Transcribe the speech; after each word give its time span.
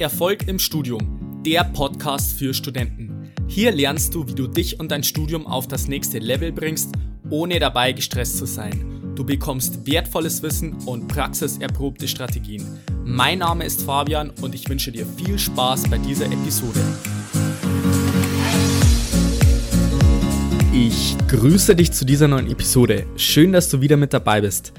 Erfolg 0.00 0.48
im 0.48 0.58
Studium, 0.58 1.42
der 1.46 1.62
Podcast 1.62 2.36
für 2.36 2.52
Studenten. 2.52 3.30
Hier 3.46 3.70
lernst 3.70 4.12
du, 4.14 4.26
wie 4.26 4.34
du 4.34 4.48
dich 4.48 4.80
und 4.80 4.90
dein 4.90 5.04
Studium 5.04 5.46
auf 5.46 5.68
das 5.68 5.86
nächste 5.86 6.18
Level 6.18 6.50
bringst, 6.50 6.90
ohne 7.30 7.60
dabei 7.60 7.92
gestresst 7.92 8.38
zu 8.38 8.44
sein. 8.44 9.12
Du 9.14 9.24
bekommst 9.24 9.86
wertvolles 9.86 10.42
Wissen 10.42 10.74
und 10.86 11.06
praxiserprobte 11.06 12.08
Strategien. 12.08 12.66
Mein 13.04 13.38
Name 13.38 13.64
ist 13.64 13.82
Fabian 13.82 14.30
und 14.42 14.56
ich 14.56 14.68
wünsche 14.68 14.90
dir 14.90 15.06
viel 15.06 15.38
Spaß 15.38 15.84
bei 15.88 15.98
dieser 15.98 16.26
Episode. 16.26 16.80
Ich 20.72 21.16
grüße 21.28 21.76
dich 21.76 21.92
zu 21.92 22.04
dieser 22.04 22.26
neuen 22.26 22.50
Episode. 22.50 23.06
Schön, 23.14 23.52
dass 23.52 23.68
du 23.68 23.80
wieder 23.80 23.96
mit 23.96 24.12
dabei 24.12 24.40
bist. 24.40 24.72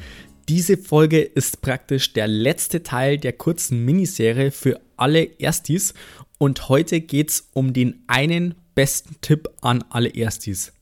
Diese 0.48 0.78
Folge 0.78 1.22
ist 1.22 1.62
praktisch 1.62 2.14
der 2.14 2.28
letzte 2.28 2.84
Teil 2.84 3.18
der 3.18 3.34
kurzen 3.34 3.84
Miniserie 3.84 4.52
für 4.52 4.80
alle 4.96 5.24
Erstis 5.40 5.96
und 6.38 6.70
heute 6.70 7.02
geht 7.02 7.32
es 7.32 7.50
um 7.54 7.74
den 7.74 8.04
einen 8.06 8.54
besten 8.76 9.16
Tipp 9.22 9.50
an 9.62 9.84
alle 9.90 10.10
Erstis. 10.10 10.75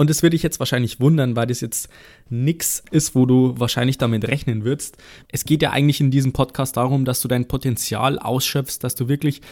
Und 0.00 0.08
das 0.08 0.22
würde 0.22 0.36
ich 0.36 0.44
jetzt 0.44 0.60
wahrscheinlich 0.60 1.00
wundern, 1.00 1.34
weil 1.34 1.48
das 1.48 1.60
jetzt 1.60 1.88
nichts 2.30 2.84
ist, 2.92 3.16
wo 3.16 3.26
du 3.26 3.58
wahrscheinlich 3.58 3.98
damit 3.98 4.28
rechnen 4.28 4.64
würdest. 4.64 4.96
Es 5.26 5.44
geht 5.44 5.60
ja 5.60 5.72
eigentlich 5.72 6.00
in 6.00 6.12
diesem 6.12 6.32
Podcast 6.32 6.76
darum, 6.76 7.04
dass 7.04 7.20
du 7.20 7.26
dein 7.26 7.48
Potenzial 7.48 8.20
ausschöpfst, 8.20 8.78
dass 8.80 8.94
du 8.94 9.08
wirklich 9.08 9.42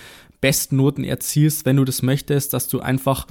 Bestnoten 0.40 1.02
erzielst, 1.02 1.66
wenn 1.66 1.77
du 1.77 1.84
das 1.84 2.02
möchtest, 2.02 2.52
dass 2.52 2.68
du 2.68 2.78
einfach 2.78 3.27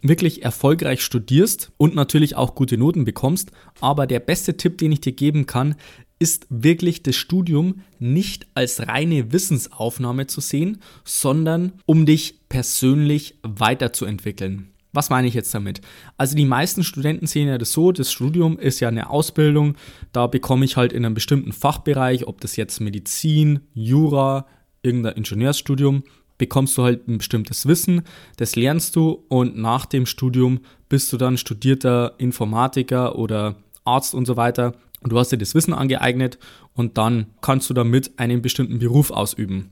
wirklich 0.00 0.44
erfolgreich 0.44 1.02
studierst 1.02 1.72
und 1.76 1.96
natürlich 1.96 2.36
auch 2.36 2.54
gute 2.54 2.78
Noten 2.78 3.04
bekommst. 3.04 3.50
Aber 3.80 4.06
der 4.06 4.20
beste 4.20 4.56
Tipp, 4.56 4.78
den 4.78 4.92
ich 4.92 5.00
dir 5.00 5.12
geben 5.12 5.46
kann, 5.46 5.74
ist 6.20 6.46
wirklich 6.50 7.02
das 7.02 7.16
Studium 7.16 7.80
nicht 7.98 8.46
als 8.54 8.86
reine 8.86 9.32
Wissensaufnahme 9.32 10.28
zu 10.28 10.40
sehen, 10.40 10.80
sondern 11.02 11.72
um 11.84 12.06
dich 12.06 12.38
persönlich 12.48 13.38
weiterzuentwickeln. 13.42 14.69
Was 14.92 15.10
meine 15.10 15.28
ich 15.28 15.34
jetzt 15.34 15.54
damit? 15.54 15.80
Also 16.16 16.36
die 16.36 16.44
meisten 16.44 16.82
Studenten 16.82 17.26
sehen 17.26 17.48
ja 17.48 17.58
das 17.58 17.72
so, 17.72 17.92
das 17.92 18.10
Studium 18.10 18.58
ist 18.58 18.80
ja 18.80 18.88
eine 18.88 19.10
Ausbildung, 19.10 19.76
da 20.12 20.26
bekomme 20.26 20.64
ich 20.64 20.76
halt 20.76 20.92
in 20.92 21.04
einem 21.04 21.14
bestimmten 21.14 21.52
Fachbereich, 21.52 22.26
ob 22.26 22.40
das 22.40 22.56
jetzt 22.56 22.80
Medizin, 22.80 23.60
Jura, 23.72 24.46
irgendein 24.82 25.14
Ingenieursstudium, 25.14 26.02
bekommst 26.38 26.76
du 26.76 26.82
halt 26.82 27.06
ein 27.06 27.18
bestimmtes 27.18 27.66
Wissen, 27.66 28.02
das 28.36 28.56
lernst 28.56 28.96
du 28.96 29.24
und 29.28 29.56
nach 29.56 29.86
dem 29.86 30.06
Studium 30.06 30.60
bist 30.88 31.12
du 31.12 31.18
dann 31.18 31.36
studierter 31.36 32.14
Informatiker 32.18 33.16
oder 33.16 33.56
Arzt 33.84 34.14
und 34.14 34.26
so 34.26 34.36
weiter 34.36 34.74
und 35.02 35.12
du 35.12 35.18
hast 35.18 35.30
dir 35.30 35.38
das 35.38 35.54
Wissen 35.54 35.74
angeeignet 35.74 36.38
und 36.74 36.98
dann 36.98 37.26
kannst 37.42 37.70
du 37.70 37.74
damit 37.74 38.18
einen 38.18 38.42
bestimmten 38.42 38.78
Beruf 38.78 39.10
ausüben. 39.10 39.70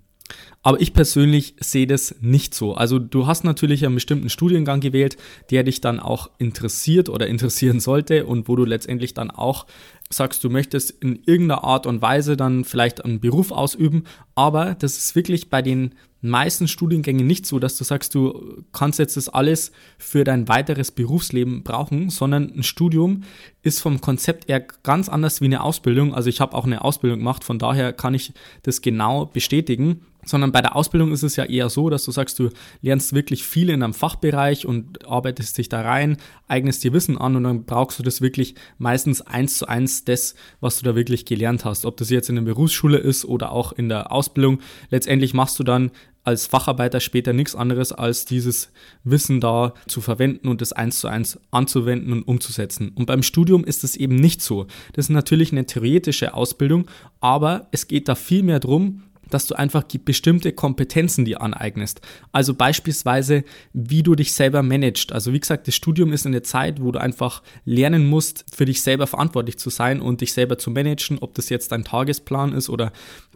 Aber 0.62 0.81
ich 0.81 0.92
persönlich 0.92 1.55
sehe 1.61 1.86
das 1.86 2.17
nicht 2.20 2.55
so. 2.55 2.75
Also 2.75 2.98
du 2.98 3.27
hast 3.27 3.44
natürlich 3.44 3.86
einen 3.86 3.94
bestimmten 3.94 4.28
Studiengang 4.28 4.80
gewählt, 4.80 5.17
der 5.50 5.62
dich 5.62 5.80
dann 5.80 6.00
auch 6.00 6.30
interessiert 6.39 7.08
oder 7.08 7.27
interessieren 7.27 7.80
sollte 7.80 8.27
und 8.27 8.48
wo 8.48 8.56
du 8.56 8.64
letztendlich 8.64 9.14
dann 9.14 9.30
auch 9.30 9.67
sagst, 10.11 10.42
du 10.42 10.51
möchtest 10.51 10.91
in 11.03 11.23
irgendeiner 11.27 11.64
Art 11.64 11.87
und 11.87 12.03
Weise 12.03 12.37
dann 12.37 12.64
vielleicht 12.64 13.05
einen 13.05 13.20
Beruf 13.20 13.51
ausüben, 13.51 14.05
aber 14.34 14.75
das 14.75 14.97
ist 14.97 15.14
wirklich 15.14 15.51
bei 15.51 15.62
den 15.62 15.95
meisten 16.20 16.67
Studiengängen 16.67 17.27
nicht 17.27 17.47
so, 17.47 17.59
dass 17.59 17.77
du 17.77 17.84
sagst, 17.84 18.14
du 18.14 18.64
kannst 18.73 18.98
jetzt 18.98 19.17
das 19.17 19.29
alles 19.29 19.70
für 19.98 20.25
dein 20.25 20.48
weiteres 20.48 20.91
Berufsleben 20.91 21.62
brauchen, 21.62 22.11
sondern 22.11 22.53
ein 22.53 22.64
Studium 22.64 23.23
ist 23.62 23.81
vom 23.81 24.01
Konzept 24.01 24.48
eher 24.48 24.61
ganz 24.83 25.09
anders 25.09 25.41
wie 25.41 25.45
eine 25.45 25.62
Ausbildung. 25.62 26.14
Also 26.14 26.29
ich 26.29 26.41
habe 26.41 26.56
auch 26.56 26.64
eine 26.64 26.83
Ausbildung 26.83 27.20
gemacht, 27.20 27.45
von 27.45 27.59
daher 27.59 27.92
kann 27.92 28.14
ich 28.14 28.33
das 28.62 28.81
genau 28.83 29.27
bestätigen 29.27 30.01
sondern 30.29 30.53
bei 30.53 30.61
der 30.61 30.77
Ausbildung 30.77 31.12
ist 31.12 31.23
es 31.23 31.36
ja 31.36 31.45
eher 31.45 31.70
so, 31.70 31.91
dass 31.91 32.05
du 32.05 32.11
sagst, 32.11 32.39
du 32.39 32.51
lernst 32.83 33.14
wirklich 33.14 33.45
viel 33.45 33.70
in 33.70 33.83
einem 33.83 33.95
Fachbereich 33.95 34.67
und 34.67 35.06
arbeitest 35.06 35.59
dich 35.59 35.69
da 35.69 35.81
rein, 35.81 36.19
eignest 36.47 36.84
dir 36.84 36.92
Wissen 36.92 37.19
an 37.19 37.36
und 37.36 37.45
dann 37.45 37.64
brauchst 37.64 37.98
du 37.98 38.03
das 38.03 38.20
wirklich 38.20 38.55
meistens 38.79 39.23
eins 39.23 39.58
zu 39.58 39.67
eins 39.67 39.98
das, 40.05 40.35
was 40.61 40.79
du 40.79 40.85
da 40.85 40.95
wirklich 40.95 41.25
gelernt 41.25 41.64
hast. 41.64 41.85
Ob 41.85 41.97
das 41.97 42.11
jetzt 42.11 42.29
in 42.29 42.36
der 42.36 42.42
Berufsschule 42.42 42.98
ist 42.98 43.25
oder 43.25 43.53
auch 43.53 43.73
in 43.73 43.89
der 43.89 44.13
Ausbildung. 44.13 44.61
Letztendlich 44.91 45.35
machst 45.35 45.59
du 45.59 45.64
dann 45.64 45.91
als 46.29 46.47
Facharbeiter 46.47 47.01
später 47.01 47.33
nichts 47.33 47.55
anderes, 47.55 47.91
als 47.91 48.27
dieses 48.27 48.70
Wissen 49.03 49.41
da 49.41 49.73
zu 49.87 50.03
verwenden 50.03 50.48
und 50.48 50.61
das 50.61 50.73
eins 50.73 51.01
zu 51.01 51.08
eins 51.08 51.41
anzuwenden 51.51 52.13
und 52.13 52.23
umzusetzen. 52.25 52.92
Und 52.95 53.07
beim 53.07 53.23
Studium 53.23 53.64
ist 53.64 53.83
es 53.83 53.97
eben 53.97 54.17
nicht 54.17 54.42
so. 54.42 54.67
Das 54.92 55.07
ist 55.07 55.11
natürlich 55.11 55.53
eine 55.53 55.64
theoretische 55.64 56.35
Ausbildung, 56.35 56.87
aber 57.20 57.69
es 57.70 57.89
geht 57.89 58.08
da 58.08 58.14
viel 58.14 58.42
mehr 58.42 58.61
darum, 58.61 59.05
dass 59.30 59.46
du 59.46 59.55
einfach 59.55 59.84
bestimmte 60.05 60.52
Kompetenzen 60.52 61.24
dir 61.24 61.40
aneignest. 61.40 62.00
Also 62.33 62.55
beispielsweise, 62.55 63.44
wie 63.72 64.02
du 64.02 64.14
dich 64.14 64.33
selber 64.33 64.62
managst. 64.62 65.12
Also 65.12 65.33
wie 65.33 65.40
gesagt, 65.40 65.68
das 65.68 65.74
Studium 65.74 66.12
ist 66.12 66.27
eine 66.27 66.42
Zeit, 66.42 66.80
wo 66.80 66.92
du 66.92 67.00
einfach 67.00 67.42
lernen 67.64 68.06
musst, 68.06 68.44
für 68.55 68.64
dich 68.64 68.83
selber 68.83 69.06
verantwortlich 69.06 69.58
zu 69.58 69.70
sein 69.70 70.00
und 70.00 70.20
dich 70.20 70.33
selber 70.33 70.58
zu 70.58 70.70
managen, 70.70 71.18
ob 71.20 71.34
das 71.34 71.48
jetzt 71.48 71.72
dein 71.72 71.84
Tagesplan 71.84 72.52
ist 72.52 72.68
oder 72.68 72.92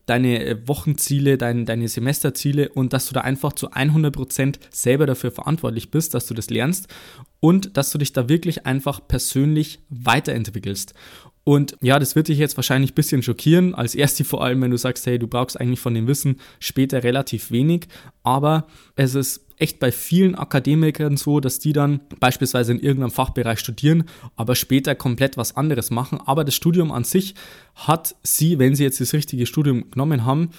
deine 0.07 0.45
äh, 0.45 0.69
Wochenziele, 0.69 1.39
dein, 1.39 1.65
deine 1.65 1.89
Semesterziele 1.89 2.69
und 2.71 2.93
dass 2.93 3.07
du 3.07 3.15
da 3.15 3.21
einfach 3.21 3.53
zu 3.53 3.71
100% 3.71 4.57
selber 4.71 5.07
dafür 5.07 5.31
verantwortlich 5.31 5.91
bist, 5.91 6.15
dass 6.15 6.27
du 6.27 6.35
das 6.35 6.51
lernst 6.51 6.89
und 7.41 7.77
dass 7.77 7.91
du 7.91 7.99
dich 7.99 8.13
da 8.13 8.29
wirklich 8.29 8.67
einfach 8.67 9.07
persönlich 9.07 9.81
weiterentwickelst. 9.89 10.95
Und 11.45 11.77
ja, 11.81 11.99
das 11.99 12.15
wird 12.15 12.29
dich 12.29 12.39
jetzt 12.39 12.57
wahrscheinlich 12.57 12.93
ein 12.93 12.95
bisschen 12.95 13.23
schockieren. 13.23 13.75
Als 13.75 13.95
erste 13.95 14.25
vor 14.25 14.45
allem, 14.45 14.63
wenn 14.63 14.71
du 14.71 14.77
sagst, 14.77 15.07
hey, 15.07 15.19
du 15.19 15.27
brauchst 15.27 15.61
eigentlich 15.61 15.81
von 15.81 15.95
dem 15.95 16.07
Wissen 16.07 16.37
später 16.61 17.03
relativ 17.03 17.51
wenig. 17.51 17.89
Aber 18.23 18.67
es 18.95 19.15
ist 19.17 19.45
echt 19.59 19.79
bei 19.81 19.91
vielen 19.93 20.35
Akademikern 20.35 21.17
so, 21.17 21.41
dass 21.41 21.59
die 21.59 21.73
dann 21.73 22.01
beispielsweise 22.21 22.73
in 22.73 22.81
irgendeinem 22.81 23.11
Fachbereich 23.11 23.59
studieren, 23.59 24.05
aber 24.37 24.55
später 24.55 24.95
komplett 24.95 25.37
was 25.37 25.57
anderes 25.57 25.91
machen. 25.91 26.21
Aber 26.25 26.45
das 26.45 26.55
Studium 26.55 26.93
an 26.93 27.05
sich 27.05 27.35
hat 27.75 28.15
sie, 28.23 28.59
wenn 28.59 28.75
sie 28.75 28.85
jetzt 28.85 29.01
das 29.01 29.13
richtige 29.13 29.47
Studium 29.47 29.91
genommen 29.91 30.25
haben, 30.25 30.51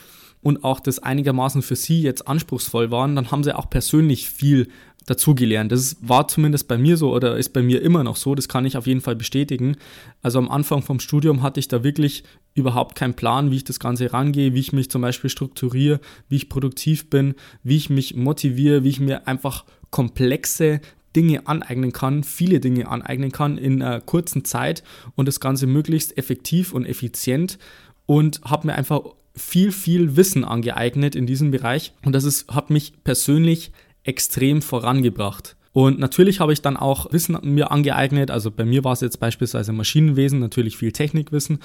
und 0.44 0.64
auch 0.64 0.80
das 0.80 1.00
einigermaßen 1.00 1.62
für 1.62 1.76
sie 1.76 2.02
jetzt 2.02 2.28
anspruchsvoll 2.28 2.92
waren, 2.92 3.16
dann 3.16 3.32
haben 3.32 3.44
sie 3.44 3.56
auch 3.56 3.70
persönlich 3.70 4.30
viel 4.30 4.68
dazugelernt. 5.06 5.72
Das 5.72 5.98
war 6.02 6.28
zumindest 6.28 6.68
bei 6.68 6.78
mir 6.78 6.98
so 6.98 7.14
oder 7.14 7.38
ist 7.38 7.50
bei 7.50 7.62
mir 7.62 7.82
immer 7.82 8.04
noch 8.04 8.16
so, 8.16 8.36
das 8.36 8.48
kann 8.48 8.66
ich 8.66 8.78
auf 8.78 8.88
jeden 8.88 9.02
Fall 9.02 9.16
bestätigen. 9.16 9.76
Also 10.22 10.40
am 10.40 10.50
Anfang 10.50 10.82
vom 10.82 11.00
Studium 11.00 11.42
hatte 11.42 11.60
ich 11.60 11.68
da 11.68 11.84
wirklich 11.84 12.24
überhaupt 12.54 12.96
keinen 12.96 13.16
Plan, 13.16 13.52
wie 13.52 13.58
ich 13.58 13.64
das 13.64 13.80
Ganze 13.80 14.14
rangehe, 14.14 14.54
wie 14.54 14.60
ich 14.60 14.74
mich 14.74 14.90
zum 14.90 15.02
Beispiel 15.02 15.30
strukturiere, 15.30 16.00
wie 16.30 16.38
ich 16.38 16.50
produktiv 16.50 17.10
bin, 17.10 17.36
wie 17.64 17.78
ich 17.78 17.90
mich 17.90 18.16
motiviere, 18.16 18.84
wie 18.84 18.90
ich 18.90 19.00
mir 19.00 19.28
einfach 19.28 19.66
komplexe 19.90 20.80
Dinge 21.16 21.48
aneignen 21.48 21.94
kann, 21.94 22.24
viele 22.24 22.60
Dinge 22.60 22.88
aneignen 22.88 23.32
kann 23.32 23.58
in 23.58 23.82
einer 23.82 24.02
kurzen 24.02 24.46
Zeit 24.46 24.84
und 25.16 25.28
das 25.28 25.40
Ganze 25.40 25.68
möglichst 25.68 26.18
effektiv 26.18 26.74
und 26.74 26.86
effizient 26.86 27.60
und 28.06 28.42
habe 28.44 28.68
mir 28.68 28.74
einfach 28.74 29.02
viel, 29.36 29.72
viel 29.72 30.16
Wissen 30.16 30.44
angeeignet 30.44 31.16
in 31.16 31.26
diesem 31.26 31.52
Bereich 31.52 31.94
und 32.04 32.14
das 32.14 32.24
ist, 32.24 32.50
hat 32.54 32.70
mich 32.70 32.94
persönlich 33.04 33.72
extrem 34.04 34.62
vorangebracht. 34.62 35.56
Und 35.72 35.98
natürlich 35.98 36.40
habe 36.40 36.54
ich 36.54 36.62
dann 36.62 36.78
auch 36.78 37.12
Wissen 37.12 37.38
mir 37.42 37.72
angeeignet. 37.72 38.30
Also 38.30 38.52
bei 38.52 38.64
mir 38.64 38.84
war 38.84 38.94
es 38.94 39.02
jetzt 39.02 39.20
beispielsweise 39.20 39.74
Maschinenwesen, 39.74 40.40
natürlich 40.40 40.78
viel 40.78 40.92
Technikwissen, 40.92 41.60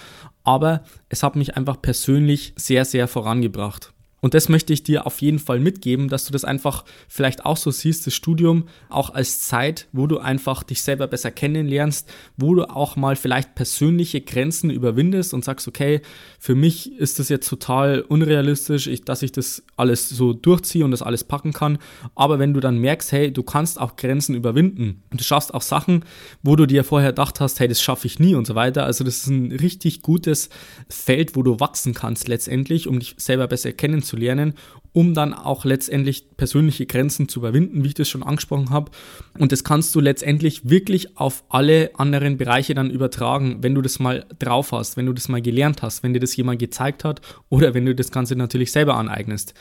aber 0.44 0.82
es 1.10 1.22
hat 1.22 1.36
mich 1.36 1.56
einfach 1.56 1.80
persönlich 1.82 2.54
sehr, 2.56 2.86
sehr 2.86 3.06
vorangebracht. 3.06 3.92
Und 4.20 4.34
das 4.34 4.48
möchte 4.48 4.72
ich 4.72 4.82
dir 4.82 5.06
auf 5.06 5.22
jeden 5.22 5.38
Fall 5.38 5.60
mitgeben, 5.60 6.08
dass 6.08 6.24
du 6.24 6.32
das 6.32 6.44
einfach 6.44 6.84
vielleicht 7.08 7.44
auch 7.44 7.56
so 7.56 7.70
siehst, 7.70 8.06
das 8.06 8.14
Studium 8.14 8.64
auch 8.88 9.10
als 9.10 9.42
Zeit, 9.42 9.86
wo 9.92 10.06
du 10.06 10.18
einfach 10.18 10.64
dich 10.64 10.82
selber 10.82 11.06
besser 11.06 11.30
kennenlernst, 11.30 12.10
wo 12.36 12.54
du 12.54 12.64
auch 12.64 12.96
mal 12.96 13.14
vielleicht 13.14 13.54
persönliche 13.54 14.20
Grenzen 14.20 14.70
überwindest 14.70 15.34
und 15.34 15.44
sagst, 15.44 15.68
okay, 15.68 16.00
für 16.40 16.56
mich 16.56 16.98
ist 16.98 17.20
das 17.20 17.28
jetzt 17.28 17.48
total 17.48 18.00
unrealistisch, 18.00 18.88
ich, 18.88 19.04
dass 19.04 19.22
ich 19.22 19.30
das 19.30 19.62
alles 19.76 20.08
so 20.08 20.32
durchziehe 20.32 20.84
und 20.84 20.90
das 20.90 21.02
alles 21.02 21.22
packen 21.22 21.52
kann. 21.52 21.78
Aber 22.16 22.40
wenn 22.40 22.54
du 22.54 22.60
dann 22.60 22.78
merkst, 22.78 23.12
hey, 23.12 23.32
du 23.32 23.44
kannst 23.44 23.80
auch 23.80 23.94
Grenzen 23.94 24.34
überwinden 24.34 25.04
und 25.10 25.20
du 25.20 25.24
schaffst 25.24 25.54
auch 25.54 25.62
Sachen, 25.62 26.04
wo 26.42 26.56
du 26.56 26.66
dir 26.66 26.82
vorher 26.82 27.10
gedacht 27.10 27.38
hast, 27.40 27.60
hey, 27.60 27.68
das 27.68 27.80
schaffe 27.80 28.08
ich 28.08 28.18
nie 28.18 28.34
und 28.34 28.48
so 28.48 28.56
weiter. 28.56 28.84
Also 28.84 29.04
das 29.04 29.18
ist 29.18 29.26
ein 29.28 29.52
richtig 29.52 30.02
gutes 30.02 30.48
Feld, 30.88 31.36
wo 31.36 31.44
du 31.44 31.60
wachsen 31.60 31.94
kannst 31.94 32.26
letztendlich, 32.26 32.88
um 32.88 32.98
dich 32.98 33.14
selber 33.18 33.46
besser 33.46 33.72
kennenzulernen 33.72 34.07
zu 34.08 34.16
lernen, 34.16 34.54
um 34.92 35.14
dann 35.14 35.34
auch 35.34 35.64
letztendlich 35.64 36.36
persönliche 36.36 36.86
Grenzen 36.86 37.28
zu 37.28 37.38
überwinden, 37.40 37.84
wie 37.84 37.88
ich 37.88 37.94
das 37.94 38.08
schon 38.08 38.22
angesprochen 38.22 38.70
habe. 38.70 38.90
Und 39.38 39.52
das 39.52 39.62
kannst 39.62 39.94
du 39.94 40.00
letztendlich 40.00 40.68
wirklich 40.68 41.16
auf 41.16 41.44
alle 41.48 41.90
anderen 41.94 42.36
Bereiche 42.36 42.74
dann 42.74 42.90
übertragen, 42.90 43.58
wenn 43.60 43.74
du 43.74 43.82
das 43.82 43.98
mal 43.98 44.26
drauf 44.38 44.72
hast, 44.72 44.96
wenn 44.96 45.06
du 45.06 45.12
das 45.12 45.28
mal 45.28 45.42
gelernt 45.42 45.82
hast, 45.82 46.02
wenn 46.02 46.14
dir 46.14 46.20
das 46.20 46.34
jemand 46.34 46.58
gezeigt 46.58 47.04
hat 47.04 47.20
oder 47.48 47.74
wenn 47.74 47.86
du 47.86 47.94
das 47.94 48.10
Ganze 48.10 48.34
natürlich 48.34 48.72
selber 48.72 48.96
aneignest. 48.96 49.54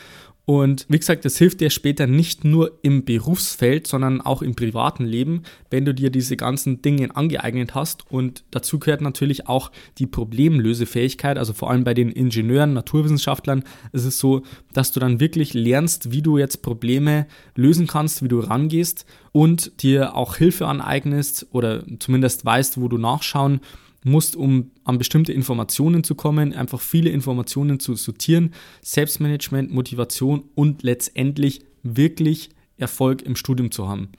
Und 0.50 0.86
wie 0.88 0.98
gesagt, 0.98 1.26
das 1.26 1.38
hilft 1.38 1.60
dir 1.60 1.70
später 1.70 2.08
nicht 2.08 2.46
nur 2.46 2.80
im 2.82 3.04
Berufsfeld, 3.04 3.86
sondern 3.86 4.22
auch 4.22 4.42
im 4.42 4.56
privaten 4.56 5.04
Leben, 5.04 5.44
wenn 5.70 5.84
du 5.84 5.94
dir 5.94 6.10
diese 6.10 6.38
ganzen 6.38 6.82
Dinge 6.82 7.14
angeeignet 7.18 7.76
hast. 7.76 8.10
Und 8.10 8.46
dazu 8.52 8.80
gehört 8.80 9.02
natürlich 9.02 9.50
auch 9.50 9.74
die 9.98 10.08
Problemlösefähigkeit. 10.08 11.38
Also 11.38 11.52
vor 11.52 11.70
allem 11.70 11.84
bei 11.84 11.94
den 11.94 12.10
Ingenieuren, 12.10 12.72
Naturwissenschaftlern 12.72 13.66
ist 13.92 14.06
es 14.06 14.20
so, 14.20 14.44
dass 14.72 14.94
du 14.94 15.02
dann 15.02 15.20
wirklich 15.20 15.54
lernst, 15.54 16.14
wie 16.14 16.22
du 16.22 16.38
jetzt 16.38 16.62
Probleme 16.62 17.28
lösen 17.56 17.86
kannst, 17.86 18.24
wie 18.24 18.30
du 18.30 18.40
rangehst 18.40 19.06
und 19.34 19.84
dir 19.84 20.16
auch 20.16 20.38
Hilfe 20.38 20.66
aneignest 20.68 21.48
oder 21.52 21.84
zumindest 22.00 22.46
weißt, 22.46 22.80
wo 22.80 22.88
du 22.88 22.98
nachschauen 22.98 23.60
musst, 24.04 24.36
um 24.36 24.72
an 24.84 24.98
bestimmte 24.98 25.34
Informationen 25.34 26.04
zu 26.04 26.16
kommen, 26.16 26.54
einfach 26.54 26.82
viele 26.82 27.10
Informationen 27.10 27.80
zu 27.80 27.96
sortieren, 27.96 28.54
Selbstmanagement, 28.82 29.74
Motivation 29.74 30.44
und 30.56 30.84
letztendlich 30.84 31.62
wirklich 31.84 32.50
Erfolg 32.78 33.22
im 33.22 33.36
Studium 33.36 33.72
zu 33.72 33.88
haben. 33.88 34.10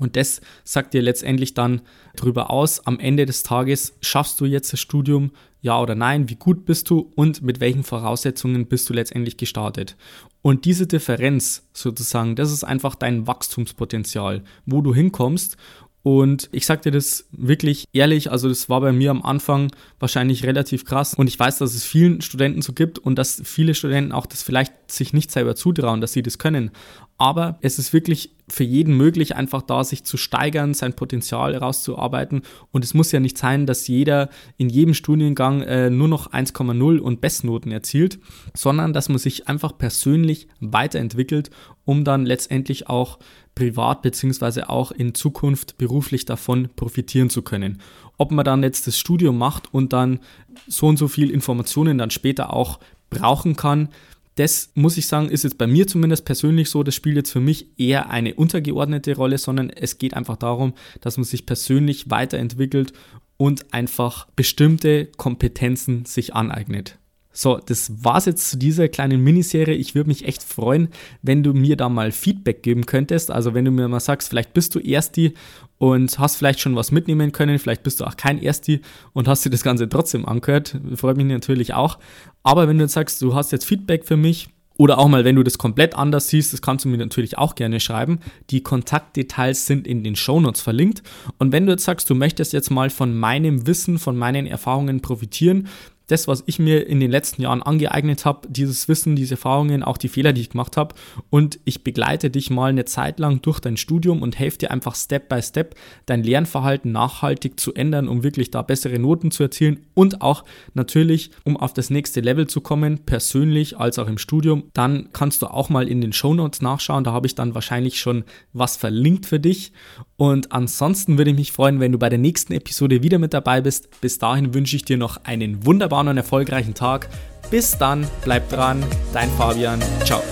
Und 0.00 0.16
das 0.16 0.40
sagt 0.64 0.94
dir 0.94 1.02
letztendlich 1.02 1.54
dann 1.54 1.82
darüber 2.16 2.50
aus, 2.50 2.86
am 2.86 2.98
Ende 2.98 3.26
des 3.26 3.42
Tages 3.42 3.94
schaffst 4.00 4.40
du 4.40 4.46
jetzt 4.46 4.72
das 4.72 4.80
Studium, 4.80 5.30
ja 5.60 5.80
oder 5.80 5.94
nein, 5.94 6.28
wie 6.28 6.34
gut 6.34 6.64
bist 6.64 6.90
du 6.90 7.12
und 7.14 7.42
mit 7.42 7.60
welchen 7.60 7.84
Voraussetzungen 7.84 8.66
bist 8.66 8.88
du 8.88 8.94
letztendlich 8.94 9.36
gestartet. 9.36 9.96
Und 10.40 10.64
diese 10.64 10.88
Differenz 10.88 11.68
sozusagen, 11.72 12.34
das 12.34 12.50
ist 12.50 12.64
einfach 12.64 12.96
dein 12.96 13.26
Wachstumspotenzial, 13.28 14.42
wo 14.66 14.80
du 14.80 14.92
hinkommst 14.92 15.56
und 16.02 16.48
ich 16.50 16.66
sag 16.66 16.82
dir 16.82 16.90
das 16.90 17.28
wirklich 17.30 17.84
ehrlich, 17.92 18.30
also 18.32 18.48
das 18.48 18.68
war 18.68 18.80
bei 18.80 18.92
mir 18.92 19.12
am 19.12 19.22
Anfang 19.22 19.70
wahrscheinlich 20.00 20.44
relativ 20.44 20.84
krass. 20.84 21.14
Und 21.14 21.28
ich 21.28 21.38
weiß, 21.38 21.58
dass 21.58 21.74
es 21.74 21.84
vielen 21.84 22.20
Studenten 22.22 22.60
so 22.60 22.72
gibt 22.72 22.98
und 22.98 23.16
dass 23.16 23.40
viele 23.44 23.74
Studenten 23.74 24.10
auch 24.10 24.26
das 24.26 24.42
vielleicht 24.42 24.72
sich 24.90 25.12
nicht 25.12 25.30
selber 25.30 25.54
zutrauen, 25.54 26.00
dass 26.00 26.12
sie 26.12 26.22
das 26.22 26.38
können. 26.38 26.72
Aber 27.18 27.58
es 27.60 27.78
ist 27.78 27.92
wirklich 27.92 28.34
für 28.48 28.64
jeden 28.64 28.96
möglich, 28.96 29.36
einfach 29.36 29.62
da 29.62 29.84
sich 29.84 30.02
zu 30.02 30.16
steigern, 30.16 30.74
sein 30.74 30.94
Potenzial 30.94 31.54
herauszuarbeiten. 31.54 32.42
Und 32.72 32.84
es 32.84 32.94
muss 32.94 33.12
ja 33.12 33.20
nicht 33.20 33.38
sein, 33.38 33.64
dass 33.64 33.86
jeder 33.86 34.28
in 34.56 34.68
jedem 34.68 34.94
Studiengang 34.94 35.62
äh, 35.62 35.88
nur 35.88 36.08
noch 36.08 36.32
1,0 36.32 36.98
und 36.98 37.20
Bestnoten 37.20 37.70
erzielt, 37.70 38.18
sondern 38.54 38.92
dass 38.92 39.08
man 39.08 39.18
sich 39.18 39.46
einfach 39.46 39.78
persönlich 39.78 40.48
weiterentwickelt, 40.58 41.50
um 41.84 42.02
dann 42.02 42.26
letztendlich 42.26 42.88
auch 42.88 43.20
privat 43.54 44.02
beziehungsweise 44.02 44.70
auch 44.70 44.92
in 44.92 45.14
Zukunft 45.14 45.78
beruflich 45.78 46.24
davon 46.24 46.68
profitieren 46.74 47.30
zu 47.30 47.42
können. 47.42 47.80
Ob 48.18 48.30
man 48.30 48.44
dann 48.44 48.62
jetzt 48.62 48.86
das 48.86 48.98
Studium 48.98 49.38
macht 49.38 49.72
und 49.74 49.92
dann 49.92 50.20
so 50.66 50.86
und 50.86 50.96
so 50.96 51.08
viel 51.08 51.30
Informationen 51.30 51.98
dann 51.98 52.10
später 52.10 52.52
auch 52.52 52.78
brauchen 53.10 53.56
kann, 53.56 53.88
das 54.36 54.70
muss 54.74 54.96
ich 54.96 55.06
sagen, 55.06 55.28
ist 55.28 55.44
jetzt 55.44 55.58
bei 55.58 55.66
mir 55.66 55.86
zumindest 55.86 56.24
persönlich 56.24 56.70
so, 56.70 56.82
das 56.82 56.94
spielt 56.94 57.16
jetzt 57.16 57.32
für 57.32 57.40
mich 57.40 57.78
eher 57.78 58.08
eine 58.08 58.34
untergeordnete 58.34 59.14
Rolle, 59.14 59.36
sondern 59.36 59.68
es 59.68 59.98
geht 59.98 60.14
einfach 60.14 60.36
darum, 60.36 60.72
dass 61.02 61.18
man 61.18 61.24
sich 61.24 61.44
persönlich 61.44 62.08
weiterentwickelt 62.08 62.94
und 63.36 63.74
einfach 63.74 64.26
bestimmte 64.34 65.06
Kompetenzen 65.06 66.06
sich 66.06 66.34
aneignet. 66.34 66.98
So, 67.32 67.58
das 67.58 68.04
war's 68.04 68.26
jetzt 68.26 68.50
zu 68.50 68.58
dieser 68.58 68.88
kleinen 68.88 69.22
Miniserie. 69.22 69.74
Ich 69.74 69.94
würde 69.94 70.08
mich 70.08 70.26
echt 70.26 70.42
freuen, 70.42 70.88
wenn 71.22 71.42
du 71.42 71.54
mir 71.54 71.76
da 71.76 71.88
mal 71.88 72.12
Feedback 72.12 72.62
geben 72.62 72.86
könntest. 72.86 73.30
Also 73.30 73.54
wenn 73.54 73.64
du 73.64 73.70
mir 73.70 73.88
mal 73.88 74.00
sagst, 74.00 74.28
vielleicht 74.28 74.52
bist 74.52 74.74
du 74.74 74.78
Ersti 74.78 75.34
und 75.78 76.18
hast 76.18 76.36
vielleicht 76.36 76.60
schon 76.60 76.76
was 76.76 76.92
mitnehmen 76.92 77.32
können, 77.32 77.58
vielleicht 77.58 77.82
bist 77.82 78.00
du 78.00 78.04
auch 78.04 78.16
kein 78.16 78.40
Ersti 78.40 78.82
und 79.14 79.28
hast 79.28 79.44
dir 79.44 79.50
das 79.50 79.62
Ganze 79.62 79.88
trotzdem 79.88 80.26
angehört. 80.26 80.78
Freut 80.94 81.16
mich 81.16 81.26
natürlich 81.26 81.74
auch. 81.74 81.98
Aber 82.42 82.68
wenn 82.68 82.78
du 82.78 82.84
jetzt 82.84 82.94
sagst, 82.94 83.22
du 83.22 83.34
hast 83.34 83.50
jetzt 83.50 83.64
Feedback 83.64 84.04
für 84.04 84.16
mich, 84.16 84.48
oder 84.78 84.98
auch 84.98 85.08
mal, 85.08 85.24
wenn 85.24 85.36
du 85.36 85.42
das 85.42 85.58
komplett 85.58 85.94
anders 85.94 86.28
siehst, 86.28 86.52
das 86.52 86.62
kannst 86.62 86.84
du 86.84 86.88
mir 86.88 86.96
natürlich 86.96 87.38
auch 87.38 87.54
gerne 87.54 87.78
schreiben. 87.78 88.20
Die 88.50 88.62
Kontaktdetails 88.62 89.66
sind 89.66 89.86
in 89.86 90.02
den 90.02 90.16
Shownotes 90.16 90.60
verlinkt. 90.62 91.02
Und 91.38 91.52
wenn 91.52 91.66
du 91.66 91.72
jetzt 91.72 91.84
sagst, 91.84 92.08
du 92.08 92.14
möchtest 92.14 92.52
jetzt 92.52 92.70
mal 92.70 92.90
von 92.90 93.16
meinem 93.16 93.66
Wissen, 93.66 93.98
von 93.98 94.16
meinen 94.16 94.46
Erfahrungen 94.46 95.00
profitieren, 95.00 95.68
das, 96.12 96.28
was 96.28 96.44
ich 96.46 96.58
mir 96.58 96.86
in 96.86 97.00
den 97.00 97.10
letzten 97.10 97.42
Jahren 97.42 97.62
angeeignet 97.62 98.24
habe, 98.24 98.46
dieses 98.48 98.86
Wissen, 98.86 99.16
diese 99.16 99.34
Erfahrungen, 99.34 99.82
auch 99.82 99.96
die 99.96 100.08
Fehler, 100.08 100.32
die 100.32 100.42
ich 100.42 100.50
gemacht 100.50 100.76
habe. 100.76 100.94
Und 101.30 101.58
ich 101.64 101.82
begleite 101.82 102.30
dich 102.30 102.50
mal 102.50 102.70
eine 102.70 102.84
Zeit 102.84 103.18
lang 103.18 103.40
durch 103.40 103.60
dein 103.60 103.76
Studium 103.76 104.22
und 104.22 104.38
helfe 104.38 104.58
dir 104.58 104.70
einfach 104.70 104.94
Step 104.94 105.28
by 105.28 105.40
Step, 105.40 105.74
dein 106.06 106.22
Lernverhalten 106.22 106.92
nachhaltig 106.92 107.58
zu 107.58 107.74
ändern, 107.74 108.08
um 108.08 108.22
wirklich 108.22 108.50
da 108.50 108.62
bessere 108.62 108.98
Noten 108.98 109.30
zu 109.30 109.42
erzielen 109.42 109.86
und 109.94 110.20
auch 110.20 110.44
natürlich, 110.74 111.30
um 111.44 111.56
auf 111.56 111.72
das 111.72 111.88
nächste 111.88 112.20
Level 112.20 112.46
zu 112.46 112.60
kommen, 112.60 112.98
persönlich 113.06 113.78
als 113.78 113.98
auch 113.98 114.06
im 114.06 114.18
Studium. 114.18 114.64
Dann 114.74 115.08
kannst 115.12 115.40
du 115.42 115.46
auch 115.46 115.70
mal 115.70 115.88
in 115.88 116.00
den 116.00 116.12
Show 116.12 116.34
Notes 116.34 116.60
nachschauen. 116.60 117.04
Da 117.04 117.12
habe 117.12 117.26
ich 117.26 117.34
dann 117.34 117.54
wahrscheinlich 117.54 117.98
schon 117.98 118.24
was 118.52 118.76
verlinkt 118.76 119.24
für 119.26 119.40
dich. 119.40 119.72
Und 120.16 120.52
ansonsten 120.52 121.18
würde 121.18 121.30
ich 121.30 121.36
mich 121.36 121.52
freuen, 121.52 121.80
wenn 121.80 121.92
du 121.92 121.98
bei 121.98 122.08
der 122.08 122.18
nächsten 122.18 122.52
Episode 122.52 123.02
wieder 123.02 123.18
mit 123.18 123.34
dabei 123.34 123.60
bist. 123.60 123.88
Bis 124.00 124.18
dahin 124.18 124.54
wünsche 124.54 124.76
ich 124.76 124.84
dir 124.84 124.96
noch 124.96 125.24
einen 125.24 125.64
wunderbaren 125.66 126.08
und 126.08 126.16
erfolgreichen 126.16 126.74
Tag. 126.74 127.08
Bis 127.50 127.76
dann, 127.76 128.06
bleib 128.24 128.48
dran, 128.48 128.82
dein 129.12 129.30
Fabian. 129.30 129.80
Ciao. 130.04 130.22